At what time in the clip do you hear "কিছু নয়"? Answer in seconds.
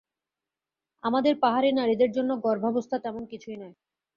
3.25-3.75